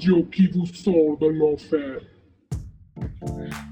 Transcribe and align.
radio 0.00 0.24
qui 0.32 0.46
vous 0.46 0.64
sort 0.64 1.18
de 1.20 1.26
l'enfer. 1.26 2.00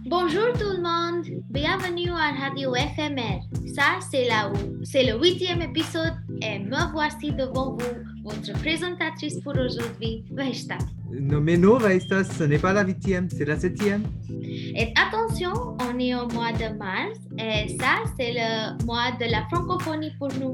Bonjour 0.04 0.52
tout 0.52 0.76
le 0.76 0.82
monde, 0.82 1.24
bienvenue 1.48 2.10
à 2.10 2.32
Radio 2.44 2.74
FMR. 2.74 3.40
Ça, 3.74 3.98
c'est 4.10 4.26
la 4.28 4.52
c'est 4.82 5.04
le 5.04 5.18
huitième 5.18 5.62
épisode 5.62 6.12
et 6.42 6.58
me 6.58 6.92
voici 6.92 7.32
devant 7.32 7.78
vous, 7.78 7.96
votre 8.24 8.52
présentatrice 8.60 9.40
pour 9.40 9.54
aujourd'hui, 9.54 10.26
Vesta. 10.32 10.76
Non 11.10 11.40
mais 11.40 11.56
non, 11.56 11.78
Vaïsta, 11.78 12.24
ce 12.24 12.44
n'est 12.44 12.58
pas 12.58 12.74
la 12.74 12.84
huitième, 12.84 13.30
c'est 13.30 13.46
la 13.46 13.58
septième. 13.58 14.02
Et 14.30 14.92
attention, 15.02 15.52
on 15.80 15.98
est 15.98 16.14
au 16.14 16.28
mois 16.28 16.52
de 16.52 16.76
mars 16.76 17.18
et 17.38 17.68
ça, 17.78 18.04
c'est 18.18 18.34
le 18.34 18.84
mois 18.84 19.12
de 19.18 19.30
la 19.30 19.46
francophonie 19.50 20.12
pour 20.18 20.28
nous. 20.38 20.52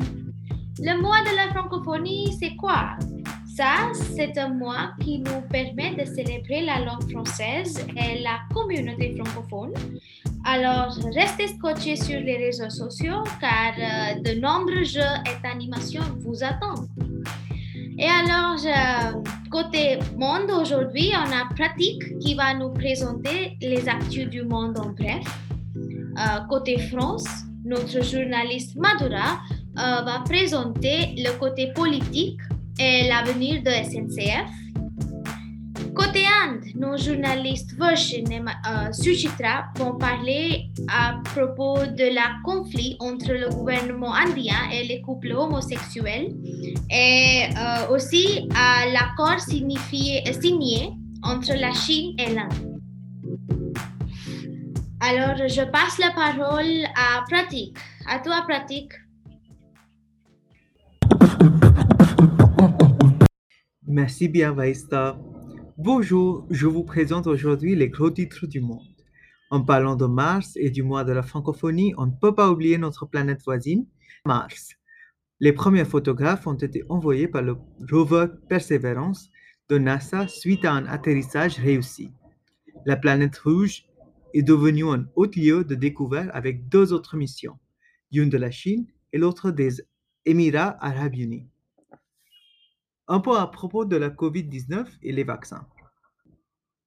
Le 0.79 1.01
mois 1.01 1.23
de 1.23 1.35
la 1.35 1.53
francophonie, 1.53 2.37
c'est 2.41 2.55
quoi? 2.55 2.97
Ça, 3.57 3.93
c'est 4.17 4.37
un 4.37 4.49
mois 4.49 4.91
qui 5.01 5.21
nous 5.21 5.41
permet 5.49 5.95
de 5.95 6.05
célébrer 6.05 6.63
la 6.63 6.81
langue 6.81 7.09
française 7.09 7.87
et 7.97 8.21
la 8.21 8.41
communauté 8.53 9.15
francophone. 9.17 9.73
Alors, 10.45 10.99
restez 11.15 11.47
scotchés 11.47 11.95
sur 11.95 12.19
les 12.19 12.37
réseaux 12.37 12.69
sociaux 12.69 13.23
car 13.41 13.75
euh, 13.79 14.21
de 14.23 14.41
nombreux 14.41 14.83
jeux 14.83 15.01
et 15.01 15.47
animations 15.47 16.03
vous 16.19 16.43
attendent. 16.43 16.89
Et 17.97 18.09
alors, 18.09 18.59
euh, 18.67 19.23
côté 19.53 20.01
monde, 20.17 20.51
aujourd'hui, 20.51 21.13
on 21.15 21.31
a 21.31 21.49
Pratique 21.55 22.19
qui 22.19 22.35
va 22.35 22.55
nous 22.55 22.71
présenter 22.71 23.57
les 23.63 23.89
actus 23.89 24.29
du 24.29 24.43
monde 24.43 24.77
en 24.81 24.89
bref. 24.89 25.25
Euh, 25.77 26.41
côté 26.49 26.77
France, 26.89 27.29
notre 27.65 28.03
journaliste 28.03 28.75
Madura 28.75 29.39
va 29.77 30.25
présenter 30.25 31.15
le 31.17 31.39
côté 31.39 31.73
politique 31.73 32.41
et 32.79 33.09
l'avenir 33.09 33.63
de 33.63 33.71
SNCF. 33.71 34.51
Côté 35.95 36.25
Inde, 36.43 36.65
nos 36.75 36.97
journalistes 36.97 37.75
Varshin 37.79 38.25
et 38.31 38.41
euh, 38.41 38.91
vont 39.77 39.97
parler 39.97 40.71
à 40.89 41.21
propos 41.25 41.79
de 41.87 42.13
la 42.13 42.33
conflit 42.45 42.97
entre 42.99 43.33
le 43.33 43.49
gouvernement 43.49 44.13
indien 44.13 44.57
et 44.73 44.85
les 44.89 45.01
couples 45.03 45.33
homosexuels 45.33 46.35
et 46.91 47.45
euh, 47.57 47.95
aussi 47.95 48.49
à 48.57 48.87
l'accord 48.93 49.39
signifié- 49.39 50.25
signé 50.41 50.91
entre 51.23 51.53
la 51.55 51.73
Chine 51.73 52.17
et 52.19 52.35
l'Inde. 52.35 52.81
Alors, 55.01 55.37
je 55.49 55.63
passe 55.71 55.99
la 55.99 56.11
parole 56.11 56.85
à 56.97 57.23
Pratik. 57.31 57.77
À 58.09 58.19
toi, 58.19 58.43
Pratik. 58.49 58.91
Merci 63.87 64.29
bien, 64.29 64.53
Vaïsta. 64.53 65.21
Bonjour, 65.77 66.47
je 66.49 66.67
vous 66.67 66.85
présente 66.85 67.27
aujourd'hui 67.27 67.77
les 67.77 67.91
gros 67.91 68.11
titres 68.11 68.47
du 68.47 68.63
monde. 68.63 68.81
En 69.51 69.63
parlant 69.63 69.95
de 69.95 70.07
Mars 70.07 70.53
et 70.57 70.71
du 70.71 70.83
mois 70.83 71.05
de 71.05 71.13
la 71.13 71.23
francophonie, 71.23 71.93
on 71.99 72.07
ne 72.07 72.13
peut 72.19 72.35
pas 72.35 72.51
oublier 72.51 72.79
notre 72.79 73.05
planète 73.05 73.43
voisine, 73.45 73.87
Mars. 74.25 74.71
Les 75.39 75.53
premiers 75.53 75.85
photographes 75.85 76.47
ont 76.47 76.55
été 76.55 76.83
envoyés 76.89 77.29
par 77.29 77.43
le 77.43 77.59
rover 77.91 78.29
Perseverance 78.49 79.29
de 79.69 79.77
NASA 79.77 80.29
suite 80.29 80.65
à 80.65 80.73
un 80.73 80.87
atterrissage 80.87 81.59
réussi. 81.59 82.11
La 82.87 82.97
planète 82.97 83.37
rouge 83.37 83.85
est 84.33 84.43
devenue 84.43 84.89
un 84.89 85.05
haut 85.15 85.27
lieu 85.27 85.63
de 85.63 85.75
découverte 85.75 86.31
avec 86.33 86.71
deux 86.71 86.95
autres 86.95 87.19
missions, 87.19 87.59
une 88.13 88.31
de 88.31 88.39
la 88.39 88.51
Chine 88.51 88.87
et 89.13 89.19
l'autre 89.19 89.51
des 89.51 89.83
Émirats 90.25 90.79
arabes 90.81 91.17
unis. 91.17 91.51
Un 93.07 93.21
peu 93.21 93.37
à 93.37 93.47
propos 93.47 93.85
de 93.85 93.97
la 93.97 94.09
COVID-19 94.09 94.87
et 95.03 95.13
les 95.13 95.25
vaccins. 95.25 95.67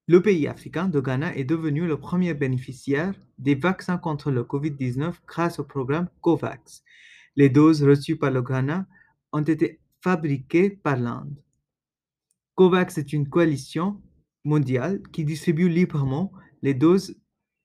Le 0.08 0.20
pays 0.20 0.48
africain 0.48 0.88
de 0.88 0.98
Ghana 0.98 1.36
est 1.36 1.44
devenu 1.44 1.86
le 1.86 2.00
premier 2.00 2.34
bénéficiaire 2.34 3.14
des 3.38 3.54
vaccins 3.54 3.98
contre 3.98 4.32
le 4.32 4.42
COVID-19 4.42 5.14
grâce 5.28 5.60
au 5.60 5.64
programme 5.64 6.08
COVAX. 6.20 6.82
Les 7.36 7.48
doses 7.48 7.84
reçues 7.84 8.16
par 8.16 8.32
le 8.32 8.42
Ghana 8.42 8.86
ont 9.32 9.42
été 9.42 9.80
fabriquées 10.02 10.70
par 10.70 10.96
l'Inde. 10.96 11.40
COVAX 12.56 12.98
est 12.98 13.12
une 13.12 13.28
coalition 13.28 14.02
mondiale 14.44 15.00
qui 15.12 15.24
distribue 15.24 15.68
librement 15.68 16.32
les 16.62 16.74
doses 16.74 17.14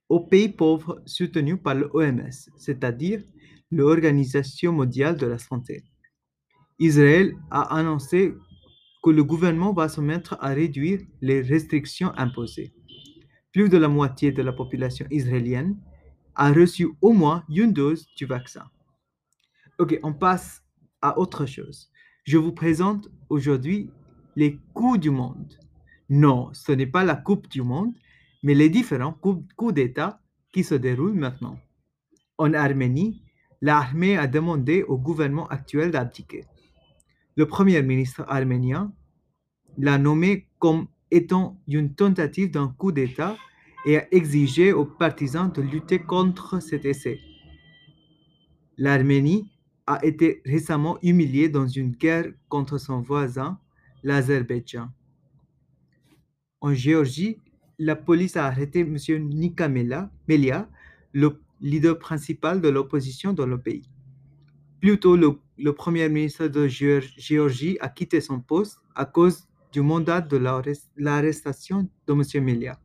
aux 0.10 0.20
pays 0.20 0.50
pauvres 0.50 1.02
soutenus 1.08 1.58
par 1.64 1.74
l'OMS, 1.74 2.30
c'est-à-dire 2.58 3.24
l'Organisation 3.72 4.74
mondiale 4.74 5.18
de 5.18 5.26
la 5.26 5.40
santé. 5.40 5.84
Israël 6.80 7.36
a 7.52 7.76
annoncé 7.76 8.34
que 9.04 9.10
le 9.10 9.24
gouvernement 9.24 9.74
va 9.74 9.90
se 9.90 10.02
mettre 10.02 10.38
à 10.40 10.50
réduire 10.50 11.02
les 11.22 11.42
restrictions 11.42 12.14
imposées. 12.18 12.74
Plus 13.52 13.70
de 13.70 13.78
la 13.78 13.88
moitié 13.88 14.32
de 14.32 14.42
la 14.42 14.54
population 14.54 15.06
israélienne 15.12 15.78
a 16.36 16.52
reçu 16.52 16.88
au 17.02 17.14
moins 17.14 17.44
une 17.50 17.74
dose 17.74 18.08
du 18.16 18.26
vaccin. 18.26 18.64
Ok, 19.78 20.00
on 20.04 20.14
passe 20.14 20.64
à 21.02 21.20
autre 21.20 21.46
chose. 21.46 21.92
Je 22.24 22.38
vous 22.38 22.54
présente 22.54 23.10
aujourd'hui 23.30 23.92
les 24.36 24.58
coups 24.74 25.00
du 25.00 25.10
monde. 25.10 25.58
Non, 26.10 26.50
ce 26.54 26.72
n'est 26.72 26.88
pas 26.88 27.04
la 27.04 27.16
Coupe 27.16 27.50
du 27.50 27.62
monde, 27.62 27.94
mais 28.44 28.54
les 28.54 28.70
différents 28.70 29.14
coups, 29.14 29.74
d'État 29.74 30.22
qui 30.52 30.64
se 30.64 30.76
déroulent 30.76 31.14
maintenant. 31.14 31.60
En 32.38 32.54
Arménie, 32.54 33.24
l'armée 33.62 34.18
a 34.18 34.28
demandé 34.28 34.84
au 34.84 34.98
gouvernement 34.98 35.48
actuel 35.48 35.92
d'abdiquer. 35.92 36.46
Le 37.36 37.48
premier 37.48 37.82
ministre 37.82 38.24
arménien 38.28 38.94
l'a 39.78 39.98
nommé 39.98 40.48
comme 40.60 40.88
étant 41.10 41.60
une 41.68 41.94
tentative 41.94 42.52
d'un 42.52 42.68
coup 42.68 42.92
d'État 42.92 43.36
et 43.86 43.98
a 43.98 44.14
exigé 44.14 44.72
aux 44.72 44.86
partisans 44.86 45.52
de 45.52 45.62
lutter 45.62 46.00
contre 46.00 46.60
cet 46.60 46.86
essai. 46.86 47.20
L'Arménie 48.78 49.52
a 49.86 50.04
été 50.06 50.42
récemment 50.46 50.98
humiliée 51.02 51.50
dans 51.50 51.68
une 51.68 51.92
guerre 51.92 52.32
contre 52.50 52.78
son 52.78 53.02
voisin, 53.02 53.60
l'Azerbaïdjan. 54.04 54.90
En 56.62 56.74
Géorgie, 56.74 57.38
la 57.78 57.96
police 57.96 58.38
a 58.38 58.46
arrêté 58.46 58.82
M. 58.82 58.98
Nika 59.30 59.68
Melia, 59.68 60.70
le 61.12 61.42
leader 61.62 62.00
principal 62.00 62.62
de 62.62 62.70
l'opposition 62.70 63.34
dans 63.34 63.46
le 63.46 63.60
pays. 63.60 63.90
Plus 64.80 64.98
le, 65.04 65.40
le 65.58 65.74
premier 65.74 66.10
ministre 66.10 66.48
de 66.48 66.68
Géor- 66.68 67.14
Géorgie 67.18 67.78
a 67.80 67.90
quitté 67.90 68.22
son 68.22 68.40
poste 68.40 68.80
à 68.96 69.06
cause 69.06 69.48
du 69.72 69.82
mandat 69.82 70.22
de 70.22 70.38
l'arrest- 70.38 70.92
l'arrestation 70.98 71.90
de 72.08 72.14
M. 72.14 72.44
Melia. 72.44 72.80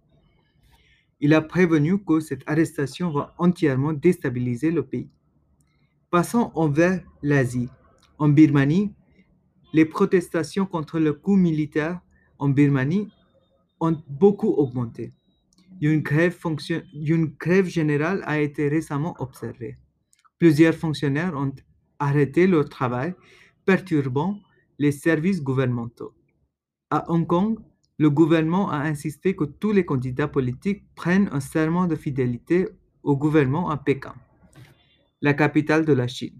Il 1.20 1.34
a 1.34 1.40
prévenu 1.42 2.02
que 2.04 2.20
cette 2.20 2.42
arrestation 2.46 3.10
va 3.10 3.34
entièrement 3.38 3.92
déstabiliser 3.92 4.70
le 4.70 4.84
pays. 4.84 5.10
Passons 6.10 6.52
envers 6.54 7.02
l'Asie. 7.22 7.68
En 8.18 8.28
Birmanie, 8.28 8.92
les 9.72 9.84
protestations 9.84 10.64
contre 10.66 10.98
le 10.98 11.12
coup 11.12 11.36
militaire 11.36 12.00
en 12.38 12.48
Birmanie 12.48 13.08
ont 13.80 14.00
beaucoup 14.08 14.48
augmenté. 14.48 15.12
Une 15.80 16.00
grève, 16.00 16.36
une 16.92 17.26
grève 17.26 17.66
générale 17.66 18.22
a 18.24 18.40
été 18.40 18.68
récemment 18.68 19.14
observée. 19.18 19.76
Plusieurs 20.38 20.74
fonctionnaires 20.74 21.34
ont 21.36 21.52
arrêté 21.98 22.46
leur 22.46 22.68
travail, 22.68 23.14
perturbant 23.64 24.40
les 24.78 24.92
services 24.92 25.42
gouvernementaux. 25.42 26.14
À 26.90 27.10
Hong 27.10 27.26
Kong, 27.26 27.58
le 27.98 28.10
gouvernement 28.10 28.70
a 28.70 28.78
insisté 28.78 29.34
que 29.34 29.44
tous 29.44 29.72
les 29.72 29.84
candidats 29.84 30.28
politiques 30.28 30.84
prennent 30.94 31.28
un 31.32 31.40
serment 31.40 31.86
de 31.86 31.96
fidélité 31.96 32.68
au 33.02 33.16
gouvernement 33.16 33.70
à 33.70 33.76
Pékin, 33.76 34.14
la 35.20 35.34
capitale 35.34 35.84
de 35.84 35.92
la 35.92 36.06
Chine. 36.06 36.38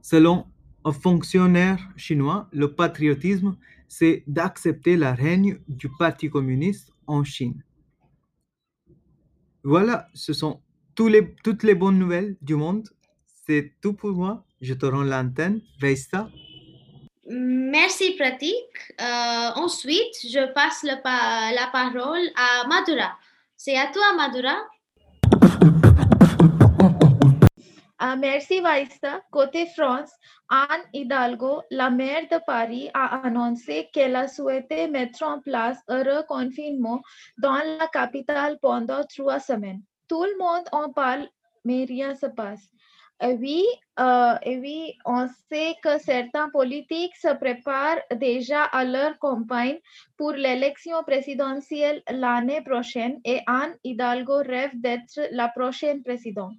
Selon 0.00 0.46
un 0.84 0.92
fonctionnaire 0.92 1.80
chinois, 1.96 2.48
le 2.52 2.72
patriotisme, 2.72 3.56
c'est 3.88 4.24
d'accepter 4.26 4.96
la 4.96 5.12
règne 5.14 5.58
du 5.68 5.88
Parti 5.88 6.30
communiste 6.30 6.92
en 7.06 7.24
Chine. 7.24 7.62
Voilà, 9.64 10.08
ce 10.14 10.32
sont 10.32 10.60
toutes 10.94 11.62
les 11.62 11.74
bonnes 11.74 11.98
nouvelles 11.98 12.36
du 12.40 12.54
monde. 12.54 12.88
C'est 13.46 13.74
tout 13.80 13.92
pour 13.94 14.10
moi. 14.10 14.42
Je 14.60 14.74
te 14.74 14.86
rends 14.86 15.02
l'antenne. 15.04 15.60
Veista. 15.80 16.28
Merci, 17.28 18.16
Pratik. 18.16 18.54
Euh, 19.00 19.50
ensuite, 19.56 20.14
je 20.22 20.52
passe 20.52 20.82
le 20.82 21.00
pa- 21.02 21.52
la 21.54 21.68
parole 21.72 22.26
à 22.36 22.66
Madura. 22.66 23.16
C'est 23.56 23.76
à 23.76 23.86
toi, 23.92 24.14
Madura. 24.16 24.56
Ah, 27.98 28.16
merci, 28.16 28.60
Vaista. 28.60 29.22
Côté 29.30 29.66
France, 29.74 30.10
Anne 30.48 30.82
Hidalgo, 30.92 31.62
la 31.70 31.88
maire 31.90 32.26
de 32.30 32.38
Paris, 32.46 32.90
a 32.94 33.26
annoncé 33.26 33.88
qu'elle 33.92 34.16
a 34.16 34.28
souhaité 34.28 34.86
mettre 34.88 35.22
en 35.22 35.40
place 35.40 35.78
un 35.88 36.02
reconfinement 36.02 37.00
dans 37.38 37.54
la 37.78 37.86
capitale 37.92 38.58
pendant 38.60 39.02
trois 39.04 39.40
semaines. 39.40 39.82
Tout 40.08 40.24
le 40.24 40.36
monde 40.38 40.64
en 40.72 40.92
parle, 40.92 41.26
mais 41.64 41.84
rien 41.84 42.14
se 42.14 42.26
passe. 42.26 42.68
Et 43.22 43.32
oui, 43.32 43.64
euh, 43.98 44.34
et 44.42 44.58
oui, 44.58 44.98
on 45.06 45.26
sait 45.48 45.74
que 45.82 45.98
certains 45.98 46.50
politiques 46.50 47.16
se 47.16 47.32
préparent 47.34 48.02
déjà 48.14 48.64
à 48.64 48.84
leur 48.84 49.18
campagne 49.18 49.78
pour 50.18 50.32
l'élection 50.32 51.02
présidentielle 51.02 52.02
l'année 52.10 52.60
prochaine 52.60 53.18
et 53.24 53.40
Anne 53.46 53.74
Hidalgo 53.84 54.38
rêve 54.38 54.72
d'être 54.74 55.18
la 55.30 55.48
prochaine 55.48 56.02
présidente. 56.02 56.56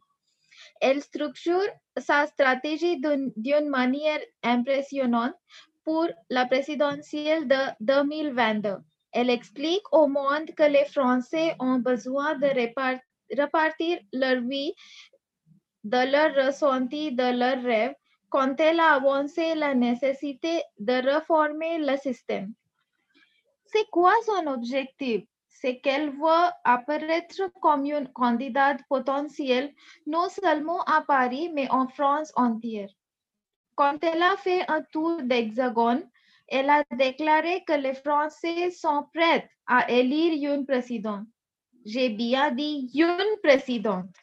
Elle 0.81 1.01
structure 1.01 1.61
sa 1.95 2.25
stratégie 2.25 2.99
d'une 2.99 3.69
manière 3.69 4.19
impressionnante 4.41 5.35
pour 5.83 6.07
la 6.31 6.47
présidentielle 6.47 7.47
de 7.47 7.61
2022. 7.81 8.77
Elle 9.11 9.29
explique 9.29 9.83
au 9.93 10.07
monde 10.07 10.49
que 10.55 10.63
les 10.63 10.85
Français 10.85 11.55
ont 11.59 11.77
besoin 11.77 12.35
de 12.35 12.47
répar- 12.47 12.99
repartir 13.37 13.99
leur 14.11 14.41
vie 14.41 14.73
de 15.87 16.11
leur 16.11 16.47
ressenti, 16.47 17.13
de 17.13 17.31
leurs 17.39 17.63
rêves, 17.63 17.95
quand 18.29 18.59
elle 18.59 18.81
a 18.81 18.95
avancé 18.95 19.55
la 19.55 19.73
nécessité 19.73 20.61
de 20.79 20.93
réformer 20.93 21.77
le 21.79 21.95
système. 21.95 22.53
C'est 23.67 23.89
quoi 23.89 24.13
son 24.25 24.47
objectif? 24.47 25.23
C'est 25.47 25.79
qu'elle 25.79 26.09
veut 26.09 26.49
apparaître 26.65 27.49
comme 27.61 27.85
une 27.85 28.09
candidate 28.09 28.81
potentielle, 28.89 29.73
non 30.05 30.27
seulement 30.29 30.81
à 30.81 31.01
Paris, 31.01 31.49
mais 31.53 31.69
en 31.71 31.87
France 31.87 32.33
entière. 32.35 32.89
Quand 33.75 34.03
elle 34.03 34.23
a 34.23 34.35
fait 34.37 34.69
un 34.69 34.81
tour 34.91 35.21
d'hexagone, 35.23 36.03
elle 36.49 36.69
a 36.69 36.83
déclaré 36.95 37.63
que 37.65 37.73
les 37.73 37.93
Français 37.93 38.71
sont 38.71 39.05
prêts 39.13 39.49
à 39.65 39.89
élire 39.89 40.53
une 40.53 40.65
présidente. 40.65 41.27
J'ai 41.85 42.09
bien 42.09 42.51
dit 42.51 42.89
une 42.93 43.39
présidente. 43.41 44.13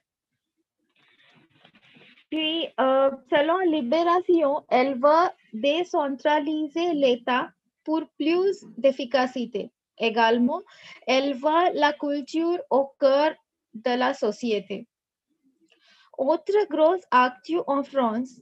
Euh, 2.37 3.11
selon 3.31 3.59
Libération, 3.71 4.65
elle 4.69 4.95
veut 4.95 5.29
décentraliser 5.53 6.95
l'État 6.95 7.51
pour 7.85 8.03
plus 8.19 8.65
d'efficacité. 8.77 9.71
Également, 9.99 10.61
elle 11.07 11.35
veut 11.35 11.73
la 11.75 11.93
culture 11.93 12.59
au 12.71 12.91
cœur 12.99 13.35
de 13.75 13.97
la 13.99 14.15
société. 14.15 14.89
Autre 16.19 16.69
grosse 16.71 17.05
actu 17.11 17.59
en 17.67 17.83
France, 17.83 18.41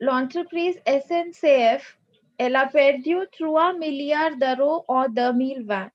l'entreprise 0.00 0.80
SNCF, 0.86 1.98
elle 2.38 2.56
a 2.56 2.66
perdu 2.66 3.16
3 3.38 3.74
milliards 3.74 4.36
d'euros 4.36 4.84
en 4.88 5.08
2020. 5.08 5.90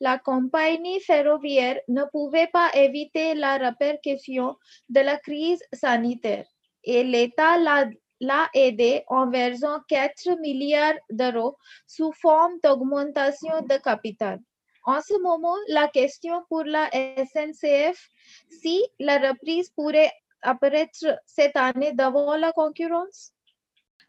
La 0.00 0.18
compagnie 0.18 1.00
ferroviaire 1.00 1.80
ne 1.88 2.04
pouvait 2.12 2.48
pas 2.48 2.70
éviter 2.74 3.34
la 3.34 3.56
répercussion 3.56 4.56
de 4.88 5.00
la 5.00 5.16
crise 5.18 5.62
sanitaire 5.72 6.46
et 6.84 7.02
l'État 7.02 7.58
l'a 8.20 8.48
aidé 8.54 9.04
en 9.08 9.28
versant 9.30 9.80
4 9.88 10.38
milliards 10.40 10.98
d'euros 11.10 11.56
sous 11.86 12.12
forme 12.12 12.52
d'augmentation 12.62 13.60
de 13.62 13.76
capital. 13.76 14.40
En 14.84 15.00
ce 15.00 15.20
moment, 15.20 15.56
la 15.68 15.88
question 15.88 16.44
pour 16.48 16.62
la 16.62 16.88
SNCF, 16.92 18.08
si 18.48 18.84
la 19.00 19.18
reprise 19.18 19.70
pourrait 19.70 20.12
apparaître 20.42 21.18
cette 21.26 21.56
année 21.56 21.92
devant 21.92 22.36
la 22.36 22.52
concurrence? 22.52 23.35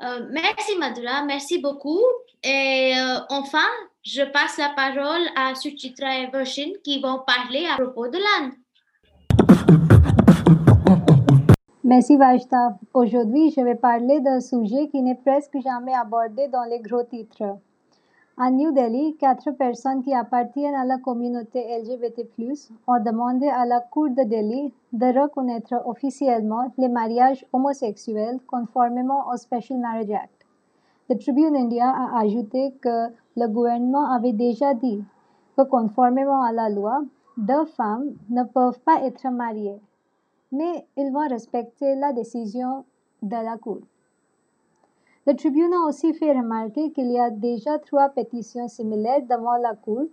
Euh, 0.04 0.28
merci 0.30 0.78
Madhura, 0.78 1.24
merci 1.24 1.60
beaucoup. 1.60 2.02
Et 2.44 2.94
euh, 2.96 3.20
enfin, 3.30 3.68
je 4.04 4.22
passe 4.22 4.58
la 4.58 4.70
parole 4.70 5.26
à 5.36 5.56
Suchitra 5.56 6.20
et 6.20 6.28
Varshin 6.28 6.72
qui 6.84 7.02
vont 7.02 7.24
parler 7.26 7.66
à 7.66 7.82
propos 7.82 8.08
de 8.08 8.18
l'Inde. 8.18 8.54
Merci 11.84 12.18
Vajta. 12.18 12.78
Aujourd'hui, 12.94 13.52
je 13.56 13.62
vais 13.62 13.76
parler 13.76 14.20
d'un 14.20 14.40
sujet 14.40 14.90
qui 14.90 15.02
n'est 15.02 15.16
presque 15.16 15.58
jamais 15.64 15.94
abordé 15.94 16.48
dans 16.50 16.66
les 16.66 16.80
gros 16.80 17.04
titres. 17.04 17.58
À 18.40 18.52
New 18.52 18.72
Delhi, 18.72 19.16
quatre 19.18 19.52
personnes 19.52 20.04
qui 20.04 20.14
appartiennent 20.14 20.76
à 20.76 20.86
la 20.86 20.98
communauté 21.00 21.60
LGBT+, 21.80 22.30
ont 22.88 23.04
demandé 23.04 23.48
à 23.48 23.66
la 23.66 23.80
Cour 23.80 24.10
de 24.10 24.24
Delhi 24.24 24.72
de 24.94 25.20
reconnaître 25.20 25.74
officiellement 25.86 26.72
les 26.78 26.88
mariages 26.88 27.46
homosexuels 27.52 28.40
conformément 28.46 29.28
au 29.32 29.38
Special 29.38 29.80
Marriage 29.80 30.12
Act. 30.12 30.46
The 31.10 31.20
Tribune 31.20 31.56
India 31.56 31.90
a 31.90 32.20
ajouté 32.22 32.74
que 32.82 33.08
le 33.36 33.48
gouvernement 33.48 34.12
avait 34.12 34.34
déjà 34.34 34.74
dit 34.74 35.04
que 35.58 35.64
conformément 35.64 36.44
à 36.44 36.52
la 36.52 36.70
loi, 36.70 37.02
deux 37.38 37.66
femmes 37.66 38.14
ne 38.30 38.44
peuvent 38.44 38.80
pas 38.82 39.02
être 39.04 39.28
mariées 39.30 39.82
mais 40.52 40.86
ils 40.96 41.12
vont 41.12 41.28
respecter 41.28 41.96
la 41.96 42.14
décision 42.14 42.86
de 43.22 43.36
la 43.36 43.58
Cour. 43.58 43.80
Le 45.28 45.36
tribunal 45.36 45.74
a 45.74 45.88
aussi 45.90 46.14
fait 46.14 46.32
remarquer 46.32 46.90
qu'il 46.94 47.12
y 47.12 47.20
a 47.20 47.30
déjà 47.30 47.80
trois 47.80 48.08
pétitions 48.08 48.70
similaires 48.70 49.24
devant 49.30 49.58
la 49.58 49.76
Cour 49.76 50.06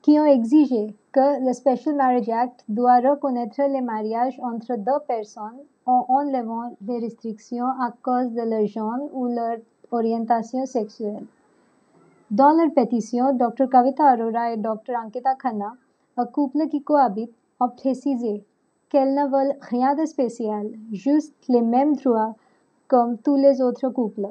qui 0.00 0.20
ont 0.20 0.26
exigé 0.26 0.94
que 1.10 1.44
le 1.44 1.52
Special 1.52 1.96
Marriage 1.96 2.28
Act 2.28 2.64
doit 2.68 3.00
reconnaître 3.00 3.60
les 3.68 3.80
mariages 3.80 4.38
entre 4.40 4.76
deux 4.76 5.00
personnes 5.08 5.58
en 5.86 6.06
enlevant 6.08 6.76
les 6.86 7.00
restrictions 7.00 7.66
à 7.66 7.92
cause 8.00 8.30
de 8.30 8.42
leur 8.42 8.64
genre 8.66 9.10
ou 9.12 9.26
leur 9.26 9.56
orientation 9.90 10.66
sexuelle. 10.66 11.26
Dans 12.30 12.52
leur 12.52 12.72
pétition, 12.72 13.32
Dr. 13.32 13.68
Kavita 13.68 14.04
Arora 14.04 14.52
et 14.52 14.56
Dr. 14.56 14.94
Ankita 15.04 15.34
Khanna, 15.34 15.72
un 16.16 16.26
couple 16.26 16.68
qui 16.68 16.80
cohabite, 16.80 17.32
ont 17.58 17.70
précisé 17.70 18.44
qu'elles 18.88 19.16
ne 19.16 19.26
veulent 19.26 19.58
rien 19.62 19.96
de 19.96 20.04
spécial, 20.04 20.70
juste 20.92 21.34
les 21.48 21.60
mêmes 21.60 21.96
droits 21.96 22.36
comme 22.94 23.18
tous 23.18 23.34
les 23.34 23.60
autres 23.60 23.88
couples, 23.88 24.28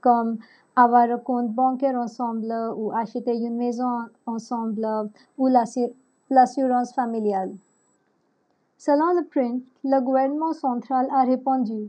comme 0.00 0.38
avoir 0.74 1.08
un 1.08 1.18
compte 1.18 1.52
bancaire 1.52 1.94
ensemble 1.94 2.52
ou 2.76 2.90
acheter 2.90 3.36
une 3.36 3.54
maison 3.54 4.00
ensemble 4.26 4.84
ou 5.38 5.46
l'assu- 5.46 5.92
l'assurance 6.28 6.92
familiale. 6.92 7.52
Selon 8.78 9.12
le 9.16 9.24
print, 9.28 9.62
le 9.84 10.00
gouvernement 10.00 10.52
central 10.54 11.06
a 11.12 11.22
répondu 11.22 11.88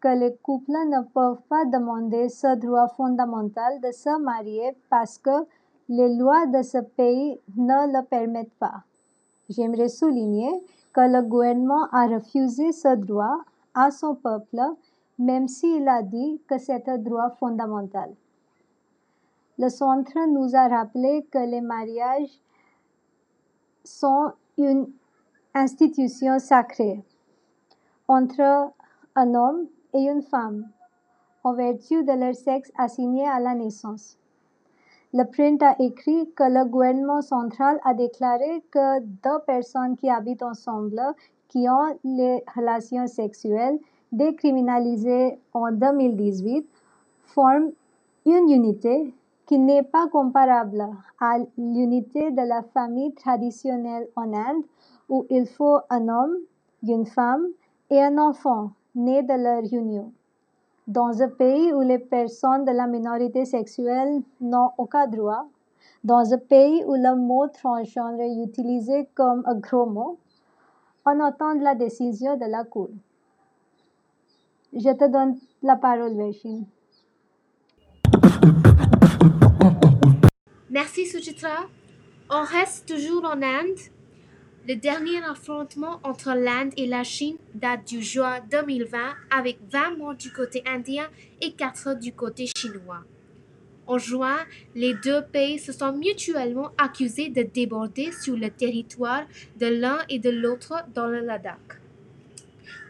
que 0.00 0.16
les 0.16 0.36
couples 0.36 0.70
ne 0.70 1.02
peuvent 1.12 1.42
pas 1.48 1.64
demander 1.64 2.28
ce 2.28 2.54
droit 2.54 2.86
fondamental 2.96 3.80
de 3.80 3.90
se 3.90 4.16
marier 4.20 4.76
parce 4.88 5.18
que 5.18 5.44
les 5.88 6.14
lois 6.16 6.46
de 6.46 6.62
ce 6.62 6.78
pays 6.78 7.40
ne 7.56 7.98
le 7.98 8.04
permettent 8.04 8.58
pas. 8.60 8.84
J'aimerais 9.50 9.88
souligner 9.88 10.52
que 10.92 11.00
le 11.00 11.22
gouvernement 11.22 11.88
a 11.90 12.06
refusé 12.06 12.70
ce 12.70 12.94
droit 12.94 13.40
à 13.74 13.90
son 13.90 14.14
peuple, 14.14 14.60
même 15.18 15.48
s'il 15.48 15.88
a 15.88 16.02
dit 16.02 16.40
que 16.48 16.58
c'est 16.58 16.88
un 16.88 16.98
droit 16.98 17.30
fondamental. 17.30 18.14
Le 19.58 19.68
centre 19.68 20.18
nous 20.28 20.54
a 20.54 20.68
rappelé 20.68 21.26
que 21.32 21.38
les 21.38 21.60
mariages 21.60 22.40
sont 23.84 24.32
une 24.56 24.86
institution 25.54 26.38
sacrée 26.38 27.02
entre 28.06 28.70
un 29.16 29.34
homme 29.34 29.66
et 29.94 30.02
une 30.02 30.22
femme, 30.22 30.68
en 31.42 31.54
vertu 31.54 32.04
de 32.04 32.12
leur 32.12 32.34
sexe 32.34 32.70
assigné 32.78 33.26
à 33.26 33.40
la 33.40 33.54
naissance. 33.54 34.18
Le 35.12 35.24
print 35.24 35.62
a 35.62 35.74
écrit 35.78 36.30
que 36.32 36.44
le 36.44 36.64
gouvernement 36.66 37.22
central 37.22 37.80
a 37.84 37.94
déclaré 37.94 38.62
que 38.70 39.00
deux 39.00 39.38
personnes 39.46 39.96
qui 39.96 40.08
habitent 40.08 40.42
ensemble, 40.42 41.00
qui 41.48 41.66
ont 41.68 41.98
les 42.04 42.44
relations 42.54 43.06
sexuelles 43.06 43.78
décriminalisées 44.12 45.38
en 45.52 45.72
2018, 45.72 46.66
forment 47.24 47.70
une 48.26 48.50
unité 48.50 49.14
qui 49.46 49.58
n'est 49.58 49.82
pas 49.82 50.08
comparable 50.08 50.86
à 51.20 51.38
l'unité 51.56 52.30
de 52.30 52.42
la 52.42 52.62
famille 52.74 53.12
traditionnelle 53.14 54.08
en 54.16 54.32
Inde 54.34 54.62
où 55.08 55.26
il 55.30 55.46
faut 55.46 55.78
un 55.88 56.08
homme, 56.08 56.36
une 56.82 57.06
femme 57.06 57.46
et 57.90 58.00
un 58.02 58.18
enfant 58.18 58.72
né 58.94 59.22
de 59.22 59.32
leur 59.32 59.62
union. 59.72 60.12
Dans 60.86 61.22
un 61.22 61.28
pays 61.28 61.72
où 61.72 61.80
les 61.80 61.98
personnes 61.98 62.64
de 62.64 62.72
la 62.72 62.86
minorité 62.86 63.44
sexuelle 63.44 64.22
n'ont 64.40 64.70
aucun 64.78 65.06
droit, 65.06 65.46
dans 66.04 66.32
un 66.32 66.38
pays 66.38 66.84
où 66.86 66.94
le 66.94 67.16
mot 67.16 67.46
transgenre 67.48 68.20
est 68.20 68.42
utilisé 68.42 69.08
comme 69.14 69.42
un 69.46 69.56
gros 69.56 69.86
mot, 69.86 70.18
on 71.06 71.20
attend 71.20 71.54
la 71.54 71.74
décision 71.74 72.36
de 72.36 72.44
la 72.44 72.64
Cour. 72.64 72.90
Je 74.72 74.94
te 74.96 75.10
donne 75.10 75.38
la 75.62 75.76
parole, 75.76 76.14
Vershine. 76.14 76.66
Merci 80.70 81.06
Suchitra. 81.06 81.66
On 82.30 82.42
reste 82.42 82.86
toujours 82.86 83.24
en 83.24 83.40
Inde. 83.42 83.78
Le 84.68 84.76
dernier 84.76 85.24
affrontement 85.24 85.98
entre 86.02 86.34
l'Inde 86.34 86.72
et 86.76 86.86
la 86.86 87.02
Chine 87.02 87.38
date 87.54 87.88
du 87.88 88.02
juin 88.02 88.40
2020 88.50 88.98
avec 89.30 89.58
20 89.72 89.96
morts 89.96 90.14
du 90.14 90.30
côté 90.30 90.62
indien 90.66 91.08
et 91.40 91.52
4 91.52 91.98
du 91.98 92.12
côté 92.12 92.44
chinois. 92.54 93.04
En 93.86 93.96
juin, 93.96 94.36
les 94.74 94.92
deux 94.92 95.22
pays 95.22 95.58
se 95.58 95.72
sont 95.72 95.92
mutuellement 95.92 96.72
accusés 96.76 97.30
de 97.30 97.40
déborder 97.40 98.12
sur 98.12 98.36
le 98.36 98.50
territoire 98.50 99.22
de 99.58 99.66
l'un 99.66 100.00
et 100.10 100.18
de 100.18 100.28
l'autre 100.28 100.84
dans 100.94 101.06
le 101.06 101.20
Ladakh. 101.20 101.80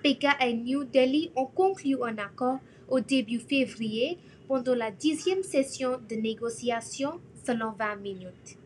Pékin 0.03 0.33
et 0.41 0.55
New 0.55 0.85
Delhi 0.85 1.31
ont 1.37 1.47
conclu 1.47 1.97
un 2.03 2.19
accord 2.19 2.59
au 2.89 3.01
début 3.01 3.39
février 3.39 4.19
pendant 4.47 4.75
la 4.75 4.91
dixième 4.91 5.43
session 5.43 5.99
de 6.09 6.15
négociation 6.17 7.21
selon 7.45 7.73
20 7.73 7.97
minutes. 7.97 8.59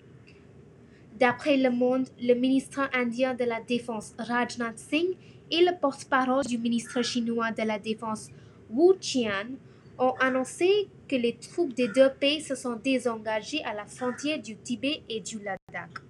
D'après 1.19 1.57
Le 1.57 1.71
Monde, 1.71 2.09
le 2.21 2.35
ministre 2.35 2.89
indien 2.93 3.35
de 3.35 3.45
la 3.45 3.61
Défense 3.61 4.12
Rajnath 4.19 4.79
Singh 4.79 5.17
et 5.51 5.65
le 5.65 5.79
porte-parole 5.79 6.45
du 6.45 6.59
ministre 6.59 7.03
chinois 7.03 7.51
de 7.53 7.62
la 7.62 7.79
Défense 7.79 8.29
Wu 8.71 8.95
Qian 9.01 9.57
ont 9.99 10.15
annoncé 10.21 10.89
que 11.09 11.17
les 11.17 11.37
troupes 11.37 11.75
des 11.75 11.89
deux 11.89 12.11
pays 12.19 12.41
se 12.41 12.55
sont 12.55 12.77
désengagées 12.77 13.62
à 13.65 13.75
la 13.75 13.85
frontière 13.85 14.41
du 14.41 14.57
Tibet 14.57 15.03
et 15.09 15.21
du 15.21 15.39
Ladakh. 15.39 16.01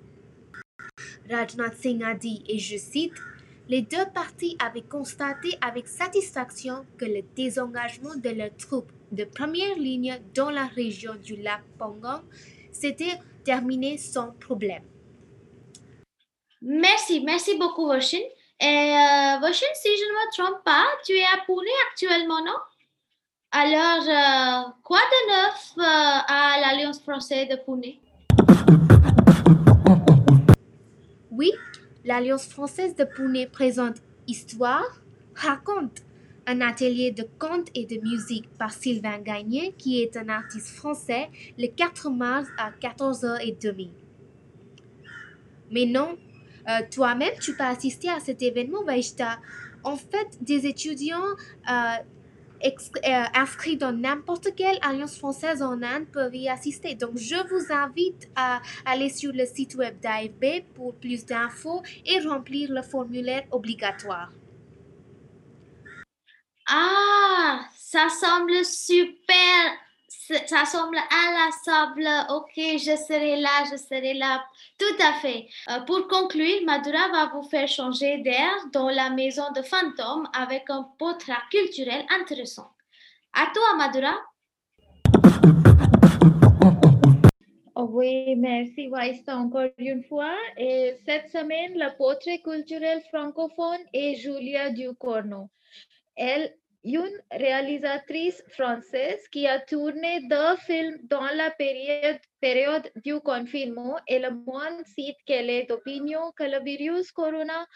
Rajnath 1.29 1.77
Singh 1.77 2.03
a 2.05 2.15
dit, 2.15 2.43
et 2.49 2.59
je 2.59 2.77
cite, 2.77 3.15
les 3.69 3.83
deux 3.83 4.07
parties 4.15 4.57
avaient 4.61 4.83
constaté 4.83 5.57
avec 5.61 5.89
satisfaction 5.89 6.85
que 6.99 7.05
le 7.05 7.23
désengagement 7.37 8.15
de 8.17 8.31
leurs 8.31 8.57
troupes 8.57 8.93
de 9.13 9.25
première 9.25 9.77
ligne 9.77 10.19
dans 10.35 10.51
la 10.51 10.67
région 10.67 11.15
du 11.15 11.37
lac 11.37 11.63
Pangong 11.79 12.23
s'était 12.73 13.19
terminé 13.45 13.99
sans 13.99 14.33
problème. 14.33 14.83
Merci, 16.61 17.21
merci 17.25 17.57
beaucoup, 17.59 17.87
Voshin. 17.87 18.23
Et 18.61 18.65
euh, 18.65 19.53
si 19.53 19.89
je 19.89 20.05
ne 20.05 20.13
me 20.13 20.33
trompe 20.37 20.63
pas, 20.65 20.85
tu 21.05 21.13
es 21.13 21.25
à 21.25 21.45
Pune 21.45 21.67
actuellement, 21.91 22.45
non? 22.45 22.55
Alors, 23.51 24.03
euh, 24.03 24.71
quoi 24.85 25.01
de 25.01 25.31
neuf 25.31 25.73
euh, 25.79 25.83
à 25.83 26.61
l'Alliance 26.61 27.03
française 27.03 27.49
de 27.49 27.57
Pune? 27.57 27.99
Oui, 31.33 31.51
l'Alliance 32.05 32.47
française 32.47 32.95
de 32.97 33.05
Pune 33.05 33.47
présente 33.51 33.97
Histoire, 34.27 35.03
raconte 35.35 36.03
un 36.47 36.61
atelier 36.61 37.13
de 37.13 37.27
contes 37.39 37.69
et 37.75 37.87
de 37.87 38.01
musique 38.01 38.49
par 38.59 38.73
Sylvain 38.73 39.19
Gagné, 39.19 39.75
qui 39.79 40.03
est 40.03 40.17
un 40.17 40.29
artiste 40.29 40.69
français, 40.69 41.29
le 41.59 41.69
4 41.69 42.11
mars 42.11 42.49
à 42.59 42.71
14h30. 42.71 43.91
Mais 45.71 45.87
non, 45.87 46.19
euh, 46.69 46.81
toi-même, 46.91 47.33
tu 47.41 47.55
peux 47.55 47.65
assister 47.65 48.09
à 48.09 48.21
cet 48.21 48.43
événement, 48.43 48.83
Vaishta. 48.85 49.39
En 49.85 49.97
fait, 49.97 50.29
des 50.41 50.67
étudiants 50.67 51.17
euh, 51.71 51.97
inscrits 53.35 53.77
dans 53.77 53.93
n'importe 53.93 54.55
quelle 54.55 54.79
alliance 54.83 55.19
française 55.19 55.63
en 55.63 55.83
Inde 55.83 56.07
peuvent 56.13 56.35
y 56.35 56.49
assister. 56.49 56.95
Donc, 56.95 57.17
je 57.17 57.37
vous 57.49 57.73
invite 57.73 58.31
à 58.37 58.61
aller 58.85 59.11
sur 59.11 59.33
le 59.33 59.47
site 59.47 59.75
web 59.75 59.99
d'AFB 60.01 60.65
pour 60.75 60.95
plus 60.95 61.25
d'infos 61.25 61.83
et 62.07 62.21
remplir 62.21 62.71
le 62.71 62.83
formulaire 62.83 63.45
obligatoire. 63.51 64.31
Ah, 66.69 67.61
ça 67.77 68.09
semble 68.09 68.65
super. 68.65 69.82
Ça 70.47 70.67
semble 70.67 70.99
à 70.99 71.33
la 71.33 71.51
sable. 71.65 72.07
Ok, 72.31 72.53
je 72.57 72.97
serai 72.97 73.37
là, 73.37 73.65
je 73.71 73.77
serai 73.77 74.13
là. 74.13 74.45
Tout 74.79 75.03
à 75.03 75.15
fait. 75.15 75.49
Euh, 75.71 75.81
pour 75.81 76.07
conclure, 76.07 76.63
Madura 76.67 77.09
va 77.09 77.31
vous 77.33 77.49
faire 77.49 77.67
changer 77.67 78.19
d'air 78.19 78.53
dans 78.73 78.91
la 78.91 79.09
maison 79.09 79.51
de 79.57 79.63
fantômes 79.63 80.29
avec 80.35 80.69
un 80.69 80.83
portrait 80.99 81.33
culturel 81.51 82.05
intéressant. 82.21 82.71
À 83.33 83.47
toi, 83.55 83.77
Madura. 83.79 84.15
Oui, 87.75 88.37
merci 88.37 88.89
Vaista 88.89 89.39
encore 89.39 89.71
une 89.79 90.05
fois. 90.05 90.37
Et 90.59 90.99
cette 91.07 91.31
semaine, 91.31 91.73
le 91.75 91.97
portrait 91.97 92.41
culturel 92.41 93.03
francophone 93.09 93.81
est 93.95 94.17
Julia 94.17 94.71
Ducorno. 94.71 95.49
Elle 96.15 96.55
une 96.85 97.21
réalisatrice 97.31 98.43
française 98.49 99.21
qui 99.31 99.47
a 99.47 99.61
tourné 99.61 100.21
deux 100.29 100.57
films 100.67 100.99
dans 101.05 101.29
la 101.35 101.51
période, 101.51 102.91
du 103.05 103.21
confinement 103.21 103.97
et 104.09 104.19
le 104.19 104.31
monde 104.31 104.85
cite 104.85 105.17
qu'elle 105.27 105.49
est 105.49 105.69
d'opinion 105.69 106.33
que 106.37 106.43
le 106.43 106.61
virus 106.65 107.13
corona 107.13 107.67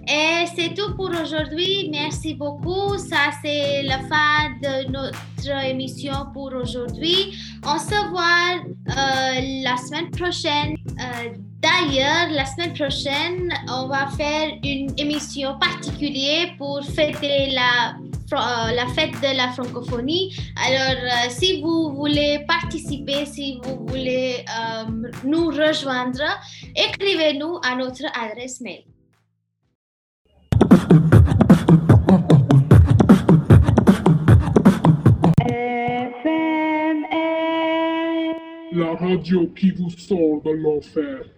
Et 0.07 0.45
c'est 0.55 0.75
tout 0.75 0.95
pour 0.97 1.09
aujourd'hui. 1.09 1.89
Merci 1.91 2.35
beaucoup. 2.35 2.99
Ça, 2.99 3.31
c'est 3.43 3.85
la 3.85 4.01
fin 4.01 4.51
de 4.63 4.87
notre 4.91 5.65
émission 5.65 6.27
pour 6.35 6.53
aujourd'hui. 6.53 7.35
On 7.65 7.79
se 7.79 7.95
voit 8.11 8.61
euh, 8.91 9.41
la 9.63 9.79
semaine 9.79 10.11
prochaine. 10.11 10.77
Euh, 11.01 11.31
D'ailleurs, 11.65 12.29
la 12.31 12.45
semaine 12.45 12.75
prochaine, 12.75 13.51
on 13.71 13.89
va 13.89 14.09
faire 14.09 14.51
une 14.63 14.93
émission 14.99 15.59
particulière 15.59 16.49
pour 16.59 16.85
fêter 16.85 17.53
la, 17.53 17.95
la 18.33 18.87
fête 18.95 19.13
de 19.21 19.37
la 19.37 19.49
francophonie. 19.53 20.35
Alors, 20.57 21.03
euh, 21.03 21.31
si 21.31 21.61
vous 21.61 21.95
voulez 21.95 22.45
participer, 22.47 23.27
si 23.27 23.61
vous 23.63 23.87
voulez 23.87 24.45
euh, 24.49 25.11
nous 25.25 25.47
rejoindre, 25.47 26.23
écrivez-nous 26.75 27.59
à 27.63 27.77
notre 27.77 28.05
adresse 28.19 28.61
mail. 28.61 28.85
La 38.73 38.95
radio 38.97 39.47
qui 39.57 39.71
vous 39.71 39.91
sort 39.91 40.43
de 40.43 40.51
l'enfer. 40.51 41.34